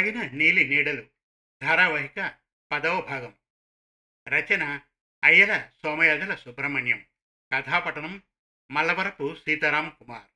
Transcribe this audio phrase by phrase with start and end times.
[0.00, 1.06] తొలగిన నీలి నీడలు.
[1.62, 2.34] ధారావాహిక
[2.72, 3.34] పదవ భాగం.
[4.28, 4.80] రచన
[5.24, 7.06] అయ్యల సోమయాజుల సుబ్రహ్మణ్యం.
[7.54, 8.22] కథాపటనం
[8.70, 10.26] మల్లవరపు సీతారాం కుమార్.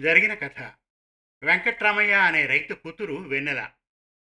[0.00, 0.60] జరిగిన కథ.
[1.42, 3.70] వెంకట్రామయ్య అనే రైతు కూతురు వెన్నెల.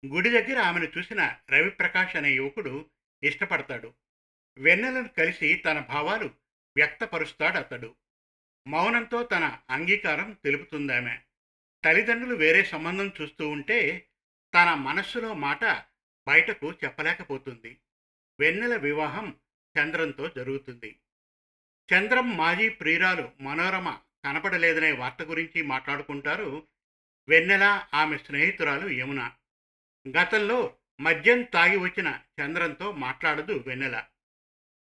[0.07, 2.91] గుడి దగ్గర ఆమెను చూసిన రవిప్రకాష్ అనే యువకుడు
[3.23, 3.95] ఇష్టపడతాడు.
[4.59, 6.31] వెన్నెలను కలిసి తన భావాలు
[6.77, 7.97] వ్యక్తపరుస్తాడు అతడు.
[8.67, 11.19] మౌనంతో తన అంగీకారం తెలుపుతుందామె.
[11.85, 14.07] తల్లిదండ్రులు వేరే సంబంధం చూస్తూ ఉంటే
[14.55, 15.65] తన మనస్సులో మాట
[16.27, 17.81] బయటకు చెప్పలేకపోతుంది.
[18.41, 19.37] వెన్నెల వివాహం
[19.79, 20.99] చంద్రంతో జరుగుతుంది.
[21.95, 26.67] చంద్రం మాజీ ప్రియురాలు మనోరమ కనపడలేదనే వార్త గురించి మాట్లాడుకుంటారు.
[27.29, 29.33] వెన్నెల ఆమె స్నేహితురాలు యమున.
[30.09, 34.05] గతంలో మద్యం తాగి వచ్చిన చంద్రంతో మాట్లాడదు వెన్నెల.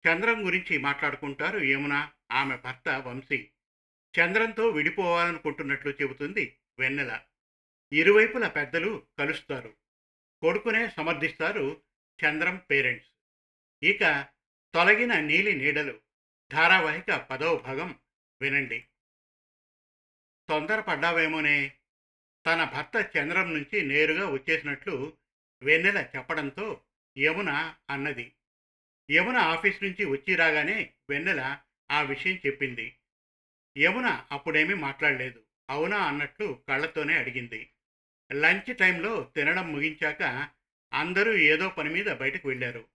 [0.07, 3.49] చంద్రం గురించి మాట్లాడుకుంటారు యమున ఆమె భర్త వంశీ.
[4.19, 7.21] చంద్రంతో విడిపోవాలనుకుంటున్నట్లు చెబుతుంది వెన్నెల.
[7.93, 9.75] ఇరువైపుల పెద్దలు కలుస్తారు.
[10.41, 11.81] కొడుకునే సమర్థిస్తారు
[12.25, 13.09] చంద్రం పేరెంట్స్.
[13.83, 14.27] ఇక
[14.73, 15.99] తొలగిన నీలి నీడలు
[16.53, 17.99] ధారావాహిక పదవ భాగం
[18.41, 18.85] వినండి.
[20.49, 21.73] తొందరపడ్డావేమోనే?
[22.45, 25.17] తన భర్త చంద్రం నుంచి నేరుగా వచ్చేసినట్లు
[25.63, 26.81] వెన్నెల చెప్పడంతో
[27.17, 28.33] యమున అన్నది.
[29.11, 31.57] యమున ఆఫీస్ నుంచి వచ్చి రాగానే వెన్నెల
[31.91, 32.95] ఆ విషయం చెప్పింది.
[33.77, 35.43] యమున అప్పుడేమీ మాట్లాడలేదు.
[35.69, 37.69] అవునా అన్నట్లు కళ్ళతోనే అడిగింది.
[38.33, 40.49] లంచ్ టైంలో తినడం ముగించాక
[40.93, 42.85] అందరూ ఏదో పని మీద బయటకు వెళ్ళారు.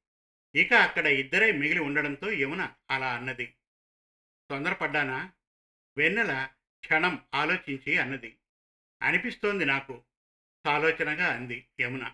[0.55, 3.47] ఇక అక్కడ ఇద్దరే మిగిలి ఉండడంతో యమున అలా అన్నది.
[4.51, 5.33] తొందరపడ్డానా?
[5.97, 6.49] వెన్నెల
[6.81, 8.37] క్షణం ఆలోచించి అన్నది.
[9.03, 10.03] అనిపిస్తోంది నాకు.
[10.67, 12.13] సాలోచనగా అంది యమున.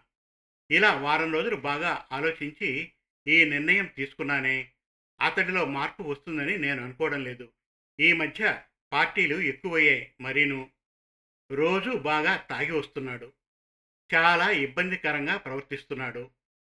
[0.70, 2.92] ఇలా వారం రోజులు బాగా ఆలోచించి
[3.28, 4.70] ఈ నిర్ణయం తీసుకున్నానే.
[5.20, 7.52] అతడిలో మార్పు వస్తుందని నేను అనుకోవడం లేదు.
[8.00, 10.70] ఈ మధ్య పార్టీలు ఎక్కువయ్యాయి మరీను.
[11.54, 13.32] రోజు బాగా తాగి వస్తున్నాడు.
[14.14, 16.30] చాలా ఇబ్బందికరంగా ప్రవర్తిస్తున్నాడు.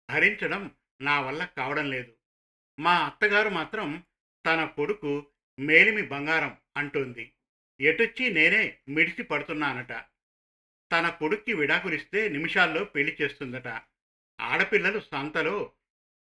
[0.09, 0.71] భరించడం
[1.01, 2.13] నా వల్ల కావడం లేదు.
[2.79, 4.03] మా అత్తగారు మాత్రం
[4.45, 5.27] తన కొడుకు
[5.59, 7.31] మేలిమి బంగారం అంటోంది.
[7.81, 9.91] ఎటొచ్చి నేనే మిడిసి పడుతున్నానట.
[10.91, 13.67] తన కొడుక్కి విడాకులిస్తే నిమిషాల్లో పెళ్ళి చేస్తుందట.
[14.41, 15.71] ఆడపిల్లలు సంతలో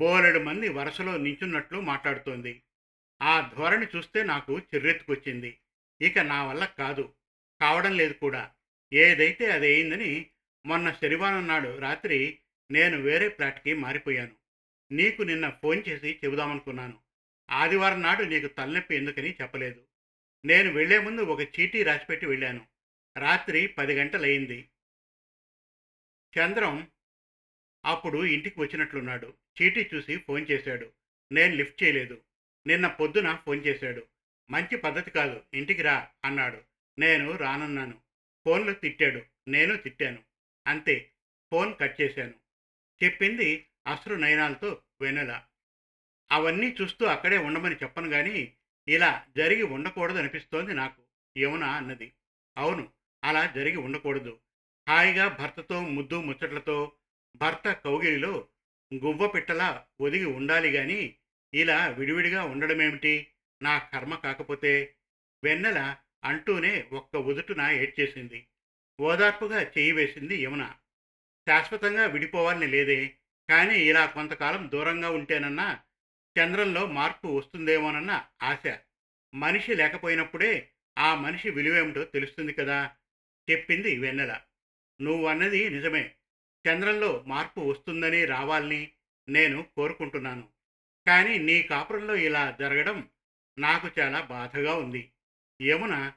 [0.01, 2.63] బోలెడు మంది వరుసలో నించున్నట్లు మాట్లాడుతోంది.
[3.23, 5.59] ఆ ధోరణి చూస్తే నాకు చిర్రెత్తుకొచ్చింది.
[6.03, 7.15] ఇక నా వల్ల కాదు.
[7.61, 8.51] కావడం లేదు కూడా.
[8.93, 10.31] ఏదైతే అది అయిందని
[10.67, 12.39] మొన్న శనివారం నాడు రాత్రి
[12.71, 14.37] నేను వేరే ఫ్లాట్కి మారిపోయాను.
[14.93, 16.99] నీకు నిన్న ఫోన్ చేసి చెబుదామనుకున్నాను.
[17.51, 19.85] ఆదివారం నాడు నీకు తలనొప్పి ఎందుకని చెప్పలేదు.
[20.45, 22.67] నేను వెళ్ళే ముందు ఒక చీటీ రాసిపెట్టి వెళ్ళాను.
[23.17, 24.69] రాత్రి పది గంటలయింది
[26.39, 26.91] చంద్రం
[27.85, 29.35] అప్పుడు ఇంటికి వచ్చినట్లున్నాడు.
[29.63, 30.93] చీటీ చూసి ఫోన్ చేశాడు.
[31.33, 32.23] నేను లిఫ్ట్ చేయలేదు.
[32.67, 34.07] నిన్న పొద్దున ఫోన్ చేశాడు.
[34.51, 35.43] మంచి పద్ధతి కాదు.
[35.55, 36.63] ఇంటికి రా అన్నాడు.
[36.99, 38.01] నేను రానన్నాను.
[38.45, 39.23] ఫోన్లో తిట్టాడు.
[39.49, 40.23] నేను తిట్టాను.
[40.67, 41.13] అంతే.
[41.51, 42.35] ఫోన్ కట్ చేశాను.
[43.05, 45.43] చెప్పింది అశ్రు నయనాలతో వెన్నెల.
[46.33, 48.53] అవన్నీ చూస్తూ అక్కడే ఉండమని చెప్పను కానీ
[48.89, 51.03] ఇలా జరిగి ఉండకూడదు అనిపిస్తోంది నాకు.
[51.39, 52.13] యమున అన్నది.
[52.59, 52.93] అవును.
[53.25, 54.41] అలా జరిగి ఉండకూడదు.
[54.89, 56.93] హాయిగా భర్తతో ముద్దు ముచ్చట్లతో
[57.37, 58.49] భర్త కౌగిలిలో
[58.95, 61.15] గువ్వ పిట్టలా ఒదిగి ఉండాలి గాని
[61.55, 63.27] ఇలా విడివిడిగా ఉండడమేమిటి?
[63.63, 64.95] నా కర్మ కాకపోతే.
[65.45, 68.47] వెన్నెల అంటూనే ఒక్క ఉదుటున ఏడ్చేసింది.
[69.01, 70.75] ఓదార్పుగా చేయి వేసింది యమున.
[71.49, 73.17] శాశ్వతంగా విడిపోవాలని లేదే
[73.51, 75.81] కానీ ఇలా కొంతకాలం దూరంగా ఉంటేనన్నా
[76.39, 78.79] చంద్రంలో మార్పు వస్తుందేమోనన్న ఆశ.
[79.35, 82.91] మనిషి లేకపోయినప్పుడే ఆ మనిషి విలువేమిటో తెలుస్తుంది కదా?
[83.51, 84.41] చెప్పింది వెన్నెల.
[85.03, 86.15] నువ్వు అన్నది నిజమే.
[86.69, 88.91] చంద్రంలో మార్పు వస్తుందని రావాలని
[89.29, 90.49] నేను కోరుకుంటున్నాను.
[91.07, 93.09] కానీ నీ కాపురంలో ఇలా జరగడం
[93.59, 95.11] నాకు చాలా బాధగా ఉంది.
[95.63, 96.13] యమున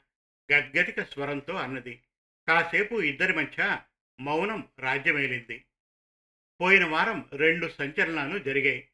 [0.53, 2.01] గద్గదిక స్వరంతో అన్నది.
[2.47, 3.81] కాసేపు ఇద్దరి మధ్య
[4.19, 5.65] మౌనం రాజ్యమేలింది.
[6.61, 8.89] పోయిన వారం రెండు సంచలనాలు జరిగాయి.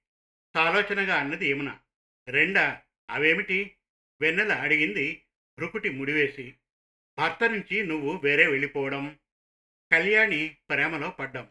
[0.53, 1.79] సాలోచనగా అన్నది యమున.
[2.27, 3.75] రెండా అవేమిటి?
[4.21, 5.23] వెన్నెల అడిగింది
[5.59, 6.55] భృకుటి ముడివేసి.
[7.19, 9.19] భర్త నుంచి నువ్వు వేరే వెళ్ళిపోవడం.
[9.91, 11.49] కళ్యాణి ప్రేమలో పడ్డం.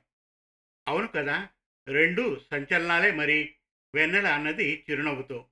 [0.89, 1.49] అవును కదా
[1.89, 3.55] రెండు సంచలనాలే మరి.
[3.95, 5.49] వెన్నెల అన్నది చిరునవ్వుతో.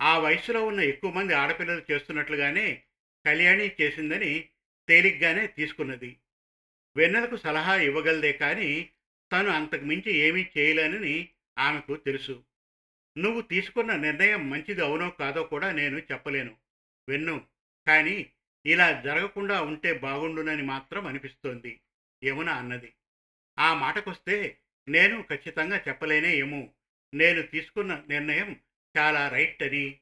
[0.00, 2.82] ఆ వయసులో ఉన్న ఎక్కువ మంది ఆడపిల్లలు చేస్తున్నట్లుగానే
[3.26, 4.48] కళ్యాణి చేసిందని
[4.88, 6.16] తేలిగ్గానే తీసుకున్నది.
[6.96, 8.90] వెన్నెలకు సలహా ఇవ్వగలదే కానీ
[9.32, 11.28] తను అంతకు మించి ఏమీ చేయలేనని
[11.58, 12.44] ఆమెకు తెలుసు.
[13.18, 16.56] నువ్వు తీసుకున్న నిర్ణయం మంచిది అవునో కాదో కూడా నేను చెప్పలేను.
[17.08, 17.46] వెన్ను.
[17.86, 18.30] కానీ
[18.66, 21.80] ఇలా జరగకుండా ఉంటే బాగుండునని మాత్రం అనిపిస్తోంది.
[22.24, 22.92] యమున అన్నది.
[23.58, 24.58] ఆ మాటకొస్తే
[24.88, 26.68] నేను ఖచ్చితంగా చెప్పలేనే ఏమో
[27.14, 28.56] నేను తీసుకున్న నిర్ణయం
[28.96, 30.00] చాలా రైట్ అని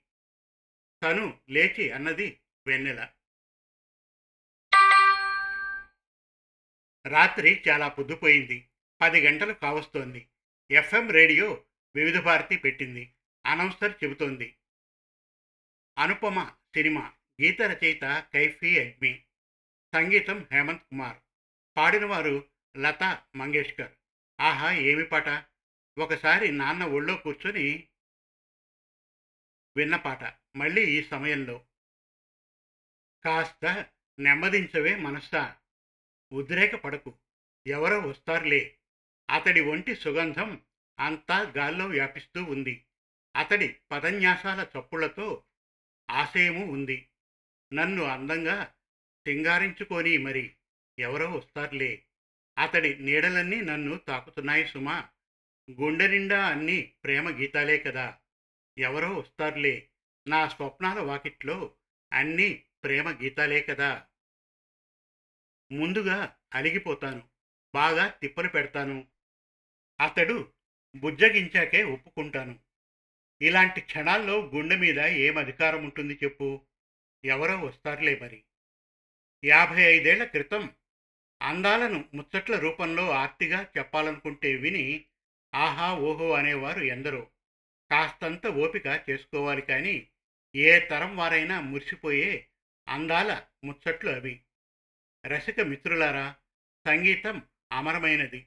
[1.03, 3.09] తను లేచి అన్నది వెన్నెల.
[7.07, 8.69] రాత్రి చాలా పొద్దుపోయింది.
[9.01, 10.29] పది గంటలు కావస్తోంది.
[10.71, 11.65] ఎఫ్ఎం రేడియో
[11.97, 13.15] వివిధ భారతి పెట్టింది.
[13.47, 14.57] అనౌన్సర్ చెబుతోంది.
[15.99, 17.15] అనుపమ సినిమా.
[17.43, 19.25] గీత రచయిత కైఫీ అజ్మి.
[19.95, 21.17] సంగీతం హేమంత్ కుమార్.
[21.77, 23.93] పాడినవారు లతా మంగేష్కర్.
[24.41, 25.29] ఆహా ఏమి పాట?
[25.99, 27.89] ఒకసారి నాన్న ఒళ్ళో కూర్చొని
[29.77, 30.25] విన్న పాట.
[30.57, 31.65] మళ్ళీ ఈ సమయంలో.
[33.25, 33.87] కాస్త
[34.19, 35.57] నెమ్మదించవే మనస్సా
[36.33, 37.19] ఉద్రేక పడకు.
[37.67, 38.79] ఎవరో వస్తారులే.
[39.31, 40.63] అతడి ఒంటి సుగంధం
[41.01, 42.85] అంతా గాల్లో వ్యాపిస్తూ ఉంది.
[43.37, 45.45] అతడి పదన్యాసాల చప్పుళ్ళతో
[46.11, 47.09] ఆశయము ఉంది.
[47.73, 48.65] నన్ను అందంగా
[49.27, 50.55] సింగారించుకొని మరి
[50.99, 52.05] ఎవరో వస్తారులే.
[52.59, 55.09] అతడి నీడలన్నీ నన్ను తాకుతున్నాయి సుమా.
[55.71, 58.19] గుండె నిండా అన్ని ప్రేమ గీతాలే కదా.
[58.79, 59.89] ఎవరో వస్తారులే.
[60.29, 61.75] నా స్వప్నాల వాకిట్లో
[62.13, 64.07] అన్నీ ప్రేమ గీతాలే కదా.
[65.73, 67.29] ముందుగా అలిగిపోతాను.
[67.75, 69.07] బాగా తిప్పలు పెడతాను.
[70.01, 70.53] అతడు
[70.97, 72.59] బుజ్జగించాకే ఒప్పుకుంటాను.
[73.43, 76.67] ఇలాంటి క్షణాల్లో గుండె మీద ఏం అధికారం ఉంటుంది చెప్పు?
[77.25, 78.45] ఎవరో వస్తారులే మరి.
[79.45, 80.71] యాభై ఐదేళ్ళ క్రితం
[81.43, 85.05] అందాలను ముచ్చట్ల రూపంలో ఆర్తిగా చెప్పాలనుకుంటే విని
[85.55, 87.31] ఆహా ఓహో అనేవారు ఎందరో.
[87.91, 90.09] కాస్తంత ఓపిక చేసుకోవాలి కానీ
[90.57, 92.47] ఏ తరం వారైనా మురిసిపోయే
[92.89, 94.41] అందాల ముచ్చట్లు అవి.
[95.27, 96.35] రసిక మిత్రులారా
[96.87, 97.43] సంగీతం
[97.73, 98.47] అమరమైనది.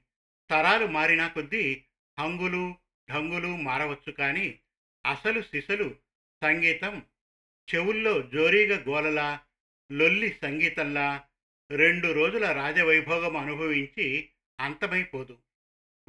[0.50, 1.86] తరాలు మారినా కొద్దీ
[2.20, 2.76] హంగులు
[3.12, 4.60] ఢంగులు మారవచ్చు కానీ
[5.06, 5.96] అసలు సిసలు
[6.44, 7.06] సంగీతం
[7.76, 9.46] చెవుల్లో జోరీగా గోలలా
[9.92, 11.26] లొల్లి సంగీతంలా
[11.72, 15.40] రెండు రోజుల రాజవైభోగం అనుభవించి అంతమైపోదు.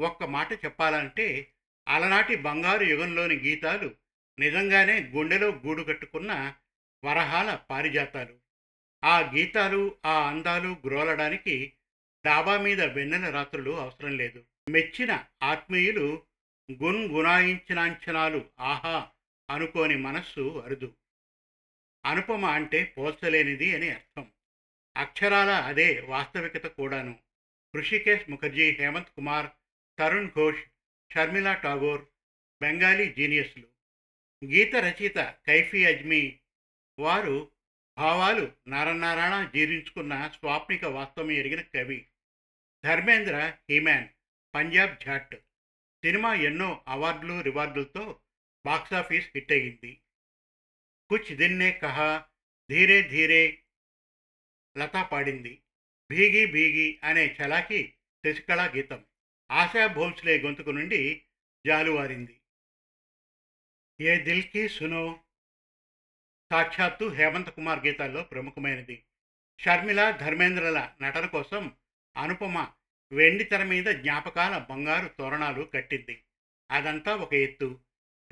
[0.00, 1.49] ఒక్క మాట చెప్పాలంటే
[1.88, 3.94] అలనాటి బంగారు యుగంలోని గీతాలు
[4.38, 6.54] నిజంగానే గుండెలో గూడు కట్టుకున్న
[7.04, 8.38] వరహాల పారిజాతాలు.
[9.04, 11.72] ఆ గీతాలు ఆ అందాలు గ్రోలడానికి
[12.26, 14.44] డాబా మీద వెన్నెల రాత్రులు అవసరం లేదు.
[14.70, 16.22] మెచ్చిన ఆత్మీయులు
[16.72, 19.08] గున్గునాయించినాంచనాలు ఆహా
[19.50, 20.94] అనుకోని మనస్సు అరుదు.
[22.06, 24.32] అనుపమ అంటే పోల్చలేనిది అని అర్థం.
[24.96, 27.18] అక్షరాల అదే వాస్తవికత కూడాను.
[27.76, 29.50] ఋషికేశ్ ముఖర్జీ హేమంత్ కుమార్
[29.98, 30.62] తరుణ్ ఘోష్
[31.14, 32.04] షర్మిలా ఠాగోర్
[32.62, 33.66] బెంగాలీ జీనియస్లు
[34.44, 36.40] గీత రచయిత కైఫీ అజ్మీ
[36.98, 37.50] వారు
[37.98, 42.06] భావాలు నారనారాయణ జీర్ణించుకున్న స్వాప్నిక వాస్తవం ఎరిగిన కవి
[42.84, 44.08] Dharmendra he man
[44.54, 45.34] Punjab Jatt
[46.04, 48.20] cinema ఎన్నో అవార్డులు రివార్డులతో
[48.66, 50.00] బాక్సాఫీస్ హిట్ అయ్యింది.
[51.10, 52.24] కుచ్ దిన్నే కహా
[52.70, 53.62] ధీరే ధీరే
[54.78, 55.62] లతా పాడింది.
[56.10, 57.94] భీగి భీగి అనే చలాకి
[58.26, 59.04] శశికళ గీతం.
[59.50, 61.22] ఆశా భోంస్లే గొంతుకు నుండి
[61.66, 62.40] జాలువారింది.
[64.00, 65.20] ఏ దిల్కి సునో?
[66.52, 69.04] సాక్షాత్తు హేమంత్ కుమార్ గీతాల్లో ప్రముఖమైనది.
[69.60, 71.72] షర్మిల ధర్మేంద్రల నటన కోసం
[72.16, 72.72] అనుపమ
[73.12, 76.24] వెండి తెర మీద జ్ఞాపకాల బంగారు తోరణాలు కట్టింది.
[76.70, 77.80] అదంతా ఒక ఎత్తు.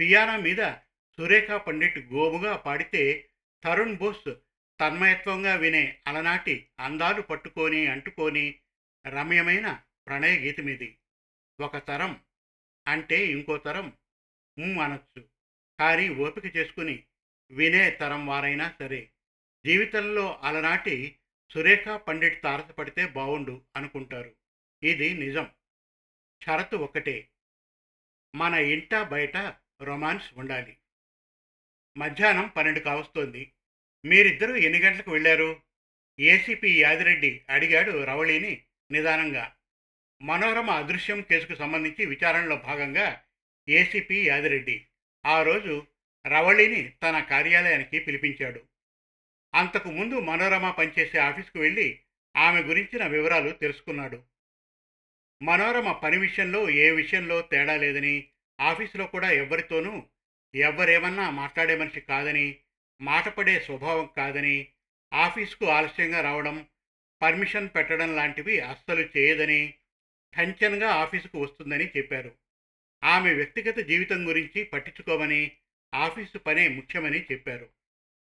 [0.01, 0.73] పియానో మీద
[1.19, 3.31] సురేఖ పండిట్ గోముగా పాడితే
[3.65, 4.35] తరుణ్ బోస్
[4.81, 8.61] తన్మయత్వంగా వినే అలనాటి అందాలు పట్టుకొని అంటుకొని
[9.07, 10.99] రమ్యమైన ప్రణయ గీతమిది
[11.61, 12.21] ఒక తరం
[12.89, 13.93] అంటే ఇంకో తరం
[14.83, 15.29] అనొచ్చు.
[15.79, 17.05] కానీ ఓపిక చేసుకుని
[17.51, 19.11] వినే తరం వారైనా సరే
[19.67, 21.19] జీవితంలో అలనాటి
[21.51, 24.37] సురేఖ పండిట్ తారసపడితే బావుండు అనుకుంటారు.
[24.83, 25.51] ఇది నిజం.
[26.45, 27.29] షరతు ఒకటే
[28.35, 29.37] మన ఇంట బయట
[29.83, 30.77] రొమాన్స్ ఉండాలి.
[31.99, 33.53] మధ్యాహ్నం పన్నెండు కావస్తోంది.
[34.05, 35.63] మీరిద్దరూ ఎన్ని గంటలకు వెళ్ళారు?
[36.21, 39.58] ఏసీపీ యాదిరెడ్డి అడిగాడు రవళిని నిదానంగా.
[40.21, 43.23] మనోరమ అదృశ్యం కేసుకు సంబంధించి విచారణలో భాగంగా
[43.69, 44.87] ఏసీపీ యాదిరెడ్డి
[45.27, 45.87] ఆ రోజు
[46.27, 48.61] రవళిని తన కార్యాలయానికి పిలిపించాడు.
[49.55, 52.01] అంతకు ముందు మనోరమ పనిచేసే ఆఫీస్కు వెళ్ళి
[52.37, 54.23] ఆమె గురించిన వివరాలు తెలుసుకున్నాడు.
[55.43, 58.29] మనోరమ పని విషయంలో ఏ విషయంలో తేడా లేదని
[58.61, 60.03] ఆఫీసులో కూడా ఎవరితోనూ
[60.55, 62.59] ఎవరేమన్నా మాట్లాడే మనిషి కాదని
[63.01, 64.69] మాటపడే స్వభావం కాదని
[65.13, 66.67] ఆఫీస్కు ఆలస్యంగా రావడం
[67.23, 69.75] పర్మిషన్ పెట్టడం లాంటివి అస్సలు చేయదని
[70.37, 72.35] టెన్షన్గా ఆఫీసుకు వస్తుందని చెప్పారు.
[73.05, 75.51] ఆమె వ్యక్తిగత జీవితం గురించి పట్టించుకోమని
[75.95, 77.69] ఆఫీసు పనే ముఖ్యమని చెప్పారు.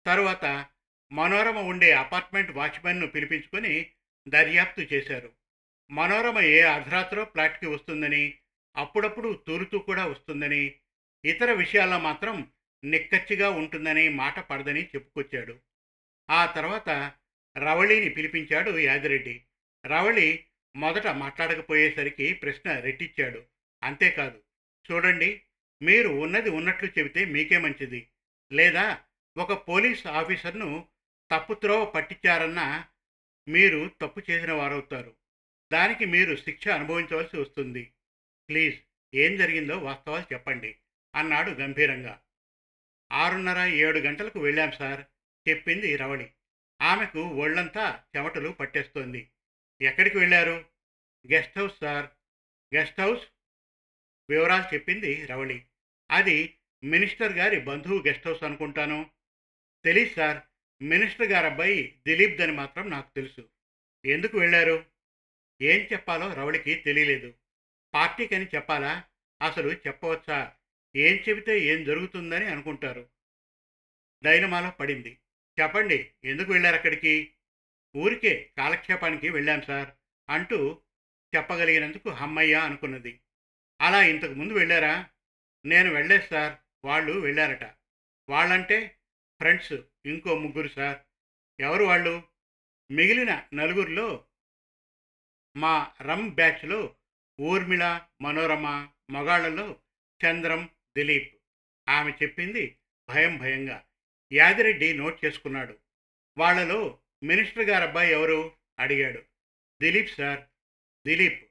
[0.06, 0.66] తరువాత
[1.12, 3.90] మనోరమ ఉండే అపార్ట్మెంట్ వాచ్మెన్ను పిలిపించుకొని
[4.28, 5.32] దర్యాప్తు చేశారు.
[5.90, 8.34] మనోరమ ఏ అర్ధరాత్రో ఫ్లాట్కి వస్తుందని
[8.76, 10.74] అప్పుడప్పుడు తూరుతూ కూడా వస్తుందని
[11.24, 12.50] ఇతర విషయాల్లో మాత్రం
[12.84, 15.58] నిక్కచ్చిగా ఉంటుందని మాట పడదని చెప్పుకొచ్చాడు.
[16.30, 17.12] ఆ తర్వాత
[17.58, 19.42] రవళిని పిలిపించాడు యాదిరెడ్డి.
[19.86, 20.44] రవళి
[20.78, 23.44] మొదట మాట్లాడకపోయేసరికి ప్రశ్న రెట్టిచ్చాడు
[23.82, 24.42] అంతేకాదు
[24.90, 25.42] చూడండి
[25.82, 28.08] మీరు ఉన్నది ఉన్నట్లు చెబితే మీకే మంచిది.
[28.52, 29.00] లేదా
[29.38, 30.86] ఒక పోలీస్ ఆఫీసర్ను
[31.32, 32.84] తప్పుత్రోవ పట్టించారన్న
[33.48, 35.16] మీరు తప్పు చేసిన వారవుతారు.
[35.72, 37.92] దానికి మీరు శిక్ష అనుభవించవలసి వస్తుంది.
[38.48, 38.78] ప్లీజ్
[39.14, 40.76] ఏం జరిగిందో వాస్తవాలు చెప్పండి
[41.14, 42.20] అన్నాడు గంభీరంగా.
[43.12, 45.04] ఆరున్నర ఏడు గంటలకు వెళ్ళాం సార్
[45.48, 46.30] చెప్పింది రవళి
[46.82, 49.30] ఆమెకు ఒళ్ళంతా చెమటలు పట్టేస్తోంది.
[49.82, 50.64] ఎక్కడికి వెళ్ళారు?
[51.32, 52.06] Guest house sir.
[52.76, 53.26] Guest house
[54.30, 55.64] వివరాలు చెప్పింది రవళి
[56.10, 59.10] అది మినిస్టర్ గారి బంధువు గెస్ట్ హౌస్ అనుకుంటాను.
[59.84, 60.42] తెలీదు సార్.
[60.82, 63.48] మినిస్టర్ గారి అబ్బాయి దిలీప్ దని మాత్రం నాకు తెలుసు.
[64.06, 64.86] ఎందుకు వెళ్ళారు?
[65.62, 67.34] ఏం చెప్పాలో రవళికి తెలియలేదు.
[67.94, 69.04] పార్టీకని చెప్పాలా?
[69.42, 70.56] అసలు చెప్పవచ్చా?
[70.96, 73.08] ఏం చెబితే ఏం జరుగుతుందని అనుకుంటారు.
[74.22, 75.18] డైనమాలో పడింది.
[75.60, 77.34] చెప్పండి ఎందుకు వెళ్ళారు అక్కడికి?
[77.96, 79.90] ఊరికే కాలక్షేపానికి వెళ్ళాం సార్
[80.30, 80.82] అంటూ
[81.36, 83.20] చెప్పగలిగినందుకు హమ్మయ్య అనుకున్నది.
[83.80, 85.08] అలా ఇంతకు ముందు వెళ్ళారా?
[85.66, 87.64] నేను వెళ్ళలేదు సార్ వాళ్ళు వెళ్ళారట.
[88.28, 88.98] వాళ్ళంటే
[89.40, 89.72] ఫ్రెండ్స్
[90.06, 90.98] ఇంకో ముగ్గురు సార్.
[91.60, 92.22] ఎవరు వాళ్ళు?
[92.90, 94.26] మిగిలిన నలుగురిలో
[95.56, 96.96] మా రమ్ బ్యాచ్లో
[97.40, 99.80] ఊర్మిళ మనోరమ మగాళ్ళలో
[100.24, 101.36] చంద్రం దిలీప్.
[101.88, 102.78] ఆమె చెప్పింది
[103.08, 103.84] భయం భయంగా.
[104.32, 105.78] యాదిరెడ్డి నోట్ చేసుకున్నాడు.
[106.38, 108.52] వాళ్ళలో మినిస్టర్ గారు అబ్బాయి ఎవరు?
[108.78, 109.22] అడిగాడు.
[109.82, 110.40] దిలీప్ సార్.
[111.06, 111.50] దిలీప్.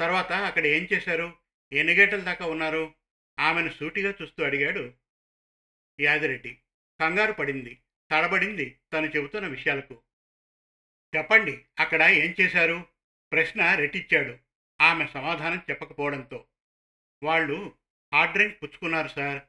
[0.00, 1.36] తర్వాత అక్కడ ఏం చేశారు?
[1.72, 2.94] ఎన్ని గంటల దాకా ఉన్నారు?
[3.38, 4.94] ఆమెను సూటిగా చూస్తూ అడిగాడు
[6.00, 6.58] యాదిరెడ్డి.
[7.00, 7.82] కంగారు పడింది.
[8.10, 10.02] తడబడింది తను చెబుతున్న విషయాలకు.
[11.16, 12.86] చెప్పండి అక్కడ ఏం చేశారు?
[13.32, 14.38] ప్రశ్న రెట్టిచ్చాడు
[14.80, 16.46] ఆమె సమాధానం చెప్పకపోవడంతో.
[17.22, 17.76] వాళ్ళు
[18.12, 19.42] హార్డ్ డ్రింక్ పుచ్చుకున్నారు సార్.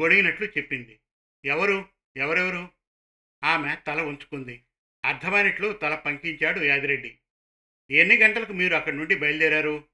[0.00, 1.00] గొడిగినట్లు చెప్పింది.
[1.44, 1.88] ఎవరు?
[2.16, 2.68] ఎవరెవరు?
[3.44, 4.64] ఆమె తల ఉంచుకుంది
[5.04, 7.18] అర్థమైనట్లు తల పంకించాడు యాదిరెడ్డి.
[7.90, 9.84] ఎన్ని గంటలకు మీరు అక్కడి నుండి బయలుదేరారు?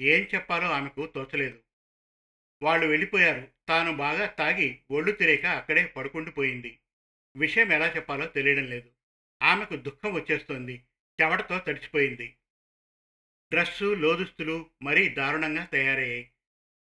[0.00, 1.62] ఏం చెప్పాలో ఆమెకు తోచలేదు.
[2.62, 3.48] వాళ్ళు వెళ్ళిపోయారు.
[3.68, 6.78] తాను బాగా తాగి ఒళ్ళు తిరేక అక్కడే పడుకుండిపోయింది
[7.36, 8.90] విషయం ఎలా చెప్పాలో తెలియడం లేదు.
[9.42, 10.82] ఆమెకు దుఃఖం వచ్చేస్తోంది.
[11.22, 12.36] చెమటతో తడిచిపోయింది.
[13.52, 16.30] డ్రస్సు లోదుస్తులు మరీ దారుణంగా తయారయ్యాయి.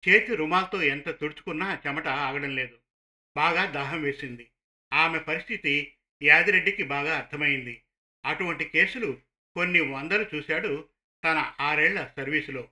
[0.08, 2.78] చేతి రుమాల్తో ఎంత తుడుచుకున్నా చెమట ఆగడం లేదు.
[3.36, 4.50] బాగా దాహం వేసింది.
[4.92, 7.82] ఆమె పరిస్థితి యాదిరెడ్డికి బాగా అర్థమైంది.
[8.24, 9.20] అటువంటి కేసులు
[9.56, 10.88] కొన్ని వందలు చూశాడు
[11.24, 12.62] తన ఆరేళ్ళ సర్వీసులో.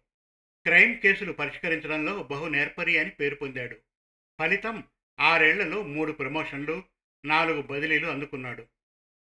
[0.64, 3.76] క్రైమ్ కేసులు పరిష్కరించడంలో బహు నేర్పరి అని పేరు పొందాడు.
[4.40, 4.84] ఫలితం
[5.20, 6.84] ఆరేళ్ళలో మూడు ప్రమోషన్లు
[7.24, 8.66] నాలుగు బదిలీలు అందుకున్నాడు.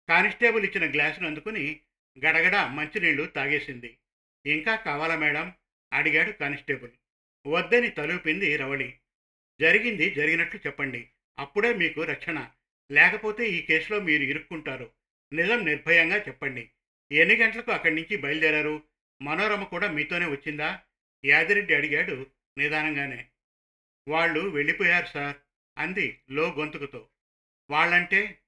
[0.10, 1.80] కానిస్టేబుల్ ఇచ్చిన గ్లాసును అందుకుని
[2.26, 3.98] గడగడ మంచినీళ్ళు తాగేసింది.
[4.46, 5.54] ఇంకా కావాలా మేడం?
[5.94, 6.92] అడిగాడు కానిస్టేబుల్.
[7.48, 8.94] వద్దని తలుపింది రవళి.
[9.62, 11.10] జరిగింది జరిగినట్లు చెప్పండి.
[11.40, 12.50] అప్పుడే మీకు రక్షణ.
[12.92, 14.92] లేకపోతే ఈ కేసులో మీరు ఇరుక్కుంటారు.
[15.34, 16.70] నిజం నిర్భయంగా చెప్పండి.
[17.12, 18.84] ఎన్ని గంటలకు అక్కడి నుంచి బయలుదేరారు?
[19.22, 20.82] మనోరమ కూడా మీతోనే వచ్చిందా?
[21.26, 22.28] యాదిరెడ్డి అడిగాడు
[22.58, 23.30] నిదానంగానే.
[24.08, 25.38] వాళ్ళు వెళ్ళిపోయారు సార్
[25.78, 27.10] అంది లో గొంతుకుతో.
[27.70, 28.40] వాళ్ళంటే?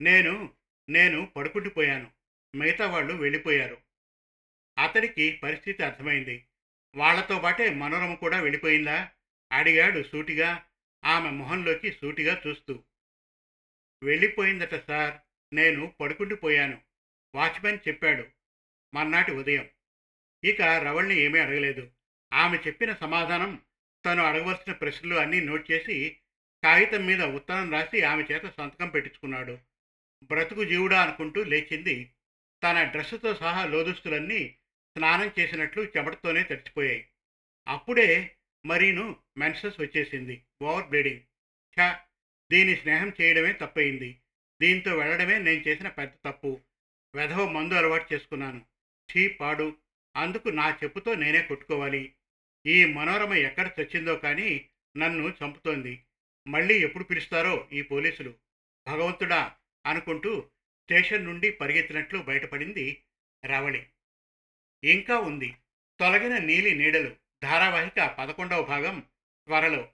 [0.00, 0.52] నేను
[0.88, 2.10] నేను పడుకుండిపోయాను.
[2.56, 3.78] మిగతా వాళ్ళు వెళ్ళిపోయారు.
[4.78, 6.44] అతడికి పరిస్థితి అర్థమైంది.
[6.96, 9.10] వాళ్ళతో పాటే మనోరమ కూడా వెళ్ళిపోయిందా?
[9.52, 10.64] అడిగాడు సూటిగా.
[11.04, 12.84] ఆమె మొహంలోకి సూటిగా చూస్తూ.
[14.02, 15.14] వెళ్ళిపోయిందట సార్.
[15.54, 16.80] నేను పడుకుండిపోయాను
[17.34, 18.24] వాచ్మెన్ చెప్పాడు
[18.94, 19.68] మర్నాటి ఉదయం.
[20.44, 21.90] ఇక రవల్ని ఏమీ అడగలేదు.
[22.32, 23.62] ఆమె చెప్పిన సమాధానం
[24.04, 26.16] తను అడగవలసిన ప్రశ్నలు అన్నీ నోట్ చేసి
[26.64, 29.58] కాగితం మీద ఉత్తరం రాసి ఆమె చేత సంతకం పెట్టించుకున్నాడు.
[30.24, 32.12] బ్రతుకు జీవుడా అనుకుంటూ లేచింది.
[32.62, 34.56] తన డ్రెస్సుతో సహా లోదుస్తులన్నీ
[34.96, 37.08] స్నానం చేసినట్లు చెమటతోనే తడిచిపోయాయి.
[37.68, 38.36] అప్పుడే
[38.66, 40.44] మరీను మెన్సెస్ వచ్చేసింది.
[40.62, 41.20] Over bleeding.
[41.80, 42.00] ఛా!
[42.54, 44.18] దీని స్నేహం చేయడమే తప్పయింది.
[44.60, 46.60] దీంతో వెళ్ళడమే నేను చేసిన పెద్ద తప్పు.
[47.14, 48.64] వెధవ మందు అలవాటు చేసుకున్నాను.
[49.12, 49.76] ఛీ పాడు.
[50.16, 52.14] అందుకు నా చెప్పుతో నేనే కొట్టుకోవాలి.
[52.66, 56.02] ఈ మనోరమ ఎక్కడ చచ్చిందో కానీ నన్ను చంపుతోంది.
[56.48, 58.34] మళ్ళీ ఎప్పుడు పిలుస్తారో ఈ పోలీసులు.
[58.86, 59.56] భగవంతుడా
[59.86, 60.40] అనుకుంటూ
[60.82, 63.02] స్టేషన్ నుండి పరిగెత్తినట్లు బయటపడింది
[63.44, 63.86] రవళి.
[64.84, 65.54] ఇంకా ఉంది.
[66.00, 67.16] తొలగిన నీలి నీడలు.
[67.42, 69.00] ధారావాహిక పదకొండవ భాగం
[69.46, 69.93] త్వరలో.